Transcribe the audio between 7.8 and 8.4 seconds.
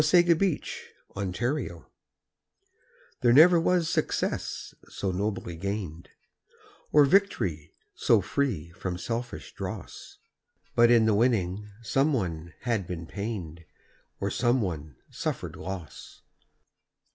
so